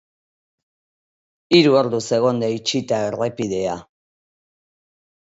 [1.57, 3.77] Hiru orduz egon da itxita errepidea.